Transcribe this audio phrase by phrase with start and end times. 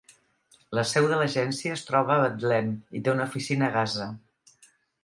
[0.77, 4.11] La seu de l'agència es troba a Betlem i té una oficina a Gaza.